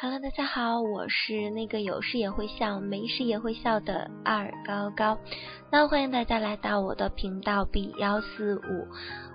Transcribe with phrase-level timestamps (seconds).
[0.00, 5.18] Hello，大家好，我是那个有事也会笑，没事也会笑的二高高。
[5.72, 8.86] 那欢迎大家来到我的频道 B 幺四五。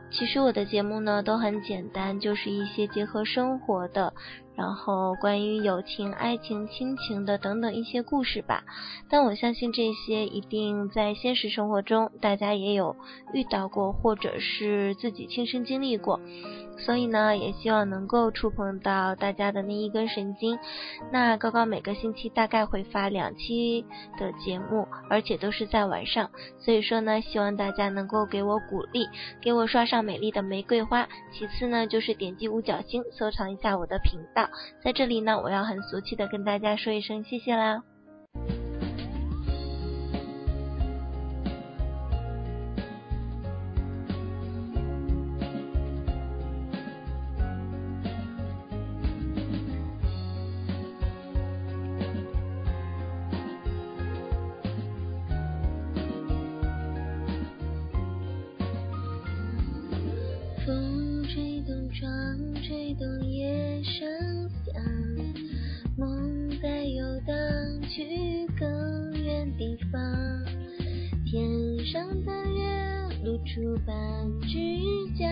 [0.09, 4.13] 其实我的节目呢都很简单，就是一些结合生活的。
[4.55, 8.63] 然后关于友情、爱情、亲情的等等一些故事吧，
[9.09, 12.95] 但我相信这些一定在现实生活中大家也有
[13.33, 16.19] 遇到过，或者是自己亲身经历过，
[16.77, 20.59] 所以呢，也希望能够触碰到大家的那一根神经。
[21.11, 23.85] 那高高每个星期大概会发两期
[24.19, 26.29] 的节目，而且都是在晚上，
[26.59, 29.07] 所以说呢，希望大家能够给我鼓励，
[29.41, 31.07] 给我刷上美丽的玫瑰花。
[31.31, 34.42] 其次呢，就是点击五角星，收藏一下我的频道。
[34.83, 37.83] 在这里呢，我要很俗气的跟大家说一声谢谢啦。
[73.53, 73.95] 出半
[74.41, 74.57] 只
[75.15, 75.27] 脚，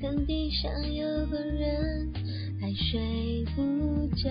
[0.00, 2.12] 看地上有个人
[2.60, 4.28] 还睡不着，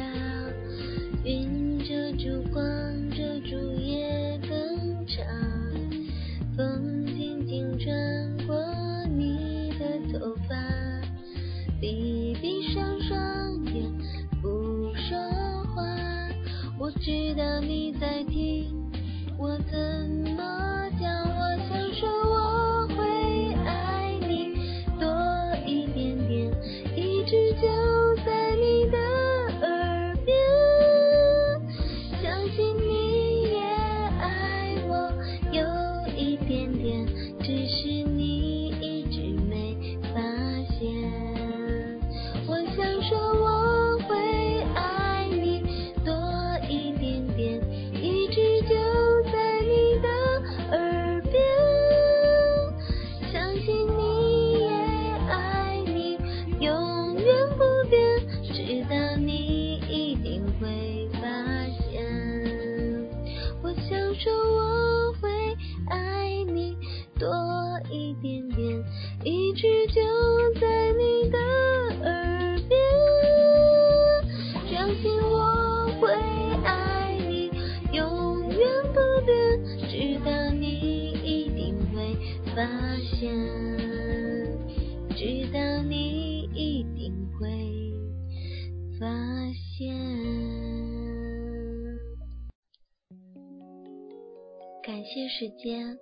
[94.90, 96.00] 感谢时间，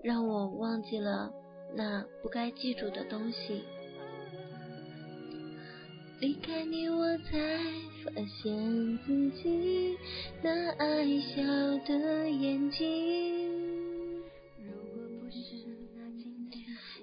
[0.00, 1.28] 让我忘记了
[1.74, 3.64] 那不该记住的东西。
[6.20, 7.58] 离开你，我才
[8.04, 9.98] 发现自己
[10.40, 11.42] 那爱笑
[11.84, 14.22] 的眼睛。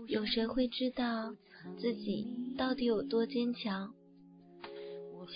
[0.08, 1.36] 有谁会知道
[1.78, 2.26] 自己
[2.58, 3.94] 到底有多坚强？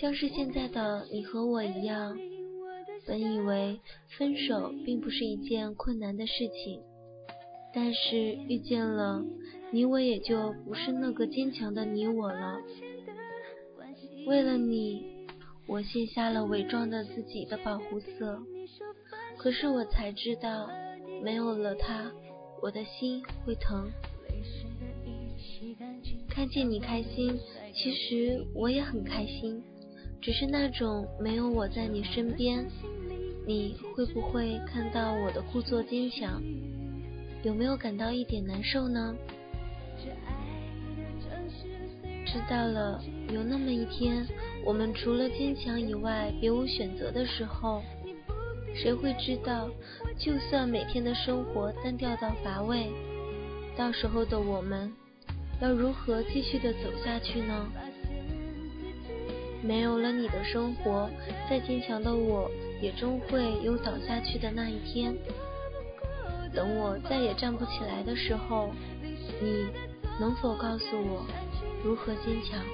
[0.00, 2.18] 像是现在的你和我一样。
[3.08, 3.80] 本以为
[4.18, 6.82] 分手并不是一件困难的事情，
[7.72, 9.24] 但是遇见了
[9.72, 12.60] 你，我也就不是那个坚强的你我了。
[14.26, 15.26] 为了你，
[15.66, 18.38] 我卸下了伪装的自己的保护色，
[19.38, 20.68] 可是我才知道，
[21.22, 22.12] 没有了他，
[22.60, 23.90] 我的心会疼。
[26.28, 27.38] 看见你开心，
[27.72, 29.62] 其实我也很开心，
[30.20, 32.66] 只是那种没有我在你身边。
[33.48, 36.38] 你会不会看到我的故作坚强？
[37.42, 39.16] 有没有感到一点难受呢？
[42.26, 44.26] 知道了，有那么一天，
[44.66, 47.82] 我们除了坚强以外别无选择的时候，
[48.74, 49.70] 谁会知道？
[50.18, 52.90] 就算每天的生活单调到乏味，
[53.74, 54.92] 到时候的我们
[55.62, 57.66] 要如何继续的走下去呢？
[59.62, 61.08] 没有了你的生活，
[61.48, 62.50] 再坚强的我。
[62.80, 65.14] 也终会有倒下去的那一天。
[66.54, 68.70] 等我再也站不起来的时候，
[69.40, 69.66] 你
[70.18, 71.26] 能否告诉我
[71.84, 72.64] 如何坚强？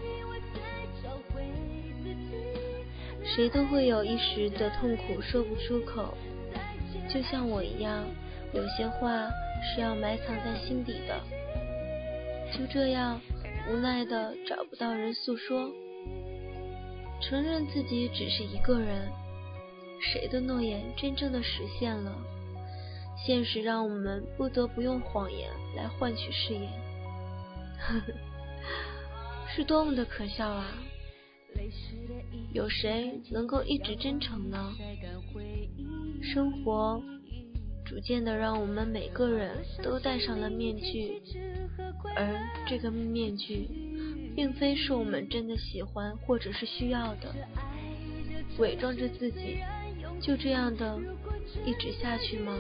[3.25, 6.15] 谁都会有一时的痛苦说不出口，
[7.09, 8.05] 就像我一样，
[8.53, 9.29] 有些话
[9.62, 11.21] 是要埋藏在心底的。
[12.53, 13.21] 就这样，
[13.69, 15.69] 无奈的找不到人诉说。
[17.21, 19.11] 承认自己只是一个人，
[20.12, 22.12] 谁的诺言真正的实现了？
[23.27, 26.69] 现实让我们不得不用谎言来换取誓言，
[29.55, 30.67] 是多么的可笑啊！
[32.53, 34.75] 有谁能够一直真诚呢？
[36.23, 37.01] 生活
[37.85, 41.23] 逐渐的让我们每个人都戴上了面具，
[42.17, 43.69] 而这个面具
[44.35, 47.35] 并非是我们真的喜欢或者是需要的，
[48.59, 49.61] 伪装着自己，
[50.20, 50.99] 就这样的
[51.64, 52.56] 一直下去吗？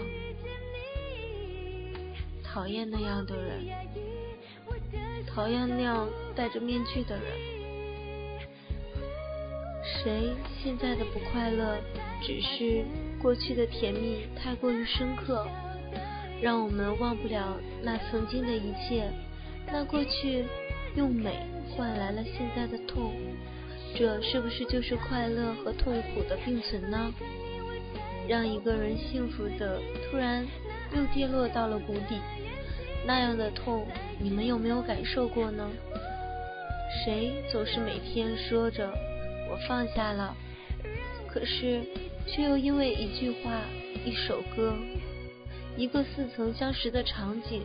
[2.42, 3.66] 讨厌那样的人，
[5.26, 7.24] 讨厌那样戴着面具的人。
[9.82, 11.78] 谁现在的不快乐，
[12.22, 12.84] 只是
[13.20, 15.46] 过去的甜蜜太过于深刻，
[16.40, 19.10] 让我们忘不了那曾经的一切。
[19.66, 20.44] 那过去
[20.94, 21.38] 用美
[21.70, 23.14] 换来了现在的痛，
[23.96, 27.12] 这是不是就是快乐和痛苦的并存呢？
[28.28, 29.80] 让一个人幸福的
[30.10, 30.46] 突然
[30.96, 32.20] 又跌落到了谷底。
[33.06, 33.86] 那样的痛，
[34.18, 35.70] 你们有没有感受过呢？
[37.04, 38.88] 谁总是每天说着
[39.50, 40.34] 我放下了，
[41.28, 41.82] 可是
[42.26, 43.60] 却又因为一句话、
[44.06, 44.74] 一首歌、
[45.76, 47.62] 一个似曾相识的场景，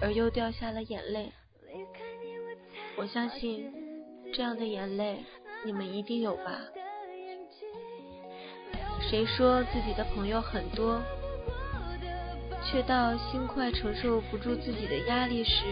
[0.00, 1.32] 而又掉下了眼泪。
[2.96, 3.72] 我相信
[4.32, 5.24] 这样的眼泪，
[5.64, 6.60] 你们一定有吧？
[9.12, 10.98] 谁说自己的朋友很多？
[12.64, 15.64] 却到心快承受不住自己的压力时，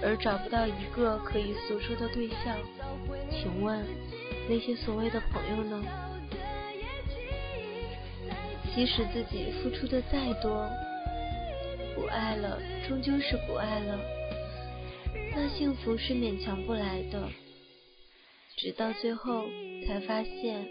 [0.00, 2.56] 而找不到一个可以诉说的对象。
[3.28, 3.84] 请问
[4.48, 5.82] 那些所谓的朋友呢？
[8.72, 10.70] 即使自己付出的再多，
[11.96, 12.56] 不爱了，
[12.86, 13.98] 终究是不爱了。
[15.34, 17.28] 那幸福是勉强不来的。
[18.56, 19.46] 直到最后
[19.88, 20.68] 才发现，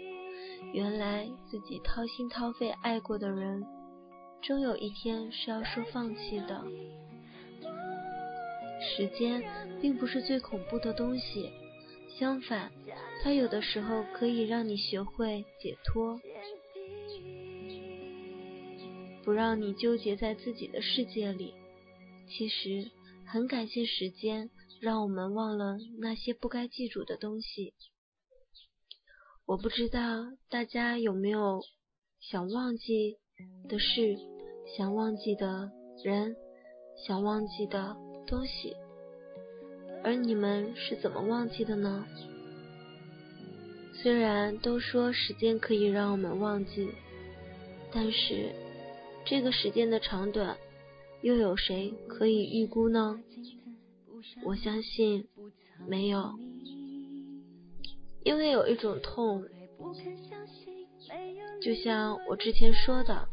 [0.72, 3.64] 原来自己掏心掏肺爱过的人。
[4.42, 6.64] 终有一天是要说放弃的。
[8.80, 9.42] 时间
[9.80, 11.50] 并不是最恐怖的东西，
[12.18, 12.72] 相反，
[13.22, 16.18] 它有的时候可以让你学会解脱，
[19.22, 21.52] 不让你纠结在自己的世界里。
[22.26, 22.90] 其实，
[23.26, 24.48] 很感谢时间，
[24.80, 27.74] 让我们忘了那些不该记住的东西。
[29.50, 29.98] 我不知道
[30.48, 31.60] 大家有没有
[32.20, 33.16] 想忘记
[33.68, 34.16] 的事。
[34.76, 35.72] 想忘记的
[36.04, 36.36] 人，
[37.04, 37.96] 想忘记的
[38.28, 38.76] 东西，
[40.04, 42.06] 而你们是怎么忘记的呢？
[43.92, 46.88] 虽然都说时间可以让我们忘记，
[47.92, 48.52] 但是
[49.26, 50.56] 这个时间的长短，
[51.22, 53.20] 又有谁可以预估呢？
[54.44, 55.26] 我相信
[55.88, 56.38] 没有，
[58.24, 59.44] 因为有一种痛，
[61.62, 63.28] 就像我之前说的。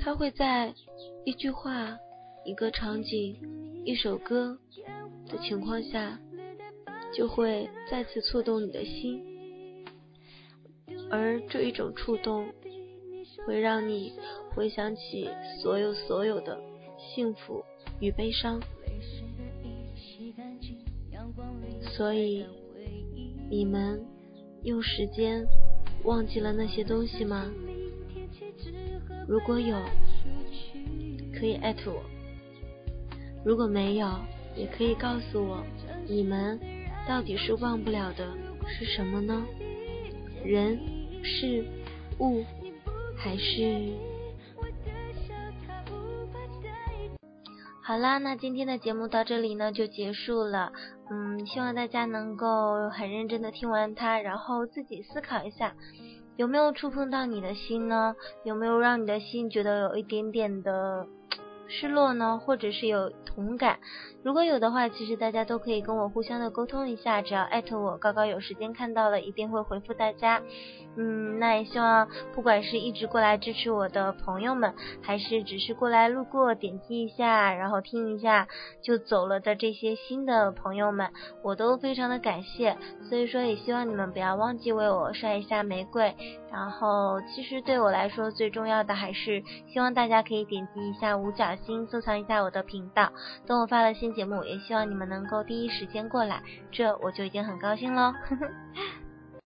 [0.00, 0.72] 它会在
[1.26, 1.98] 一句话、
[2.46, 3.36] 一个场景、
[3.84, 4.58] 一首歌
[5.26, 6.18] 的情况下，
[7.14, 9.22] 就会再次触动你的心，
[11.10, 12.48] 而这一种触动，
[13.46, 14.14] 会让你
[14.54, 15.28] 回想起
[15.60, 16.58] 所有所有的
[16.96, 17.62] 幸福
[18.00, 18.58] 与悲伤。
[21.96, 22.46] 所以，
[23.50, 24.04] 你们
[24.62, 25.46] 用时间
[26.04, 27.50] 忘记了那些东西吗？
[29.26, 29.76] 如果有，
[31.32, 32.02] 可以艾特我；
[33.44, 34.06] 如果没有，
[34.54, 35.64] 也可以告诉我，
[36.06, 36.60] 你们
[37.08, 38.28] 到底是忘不了的
[38.66, 39.46] 是什么呢？
[40.44, 40.78] 人、
[41.22, 41.64] 事、
[42.18, 42.44] 物，
[43.16, 43.88] 还是……
[47.82, 50.70] 好啦，那今天的节目到这里呢就结束了。
[51.10, 55.74] 嗯，希望大家能够很认真的听完它，然后自己思考一下。
[56.36, 58.14] 有没有触碰到你的心呢？
[58.44, 61.06] 有没有让你的心觉得有一点点的？
[61.68, 63.78] 失落呢，或者是有同感，
[64.24, 70.42] 如果有的话，其实大家都可以跟我互相的沟通一下，只要艾特我，高高有时间看到了，一定会回复大家。
[70.96, 78.48] 嗯，那也希望不管是一直过来支持我的朋友们，还是只是过来路过点击一下，然后听一下
[78.82, 82.76] 就走了的这些新的朋友们，我都非常的感谢。
[83.08, 86.16] 所以说，也希望你们不要忘记为我刷一下玫瑰。
[86.50, 91.54] 然后，其实对我来说最重要的还是希望大家可以点击一下五角。
[91.56, 93.12] 星收藏一下我的频道，
[93.46, 98.12] 等我发了新节目，也希望你们能够第一时间过来，这我就已经很高兴喽。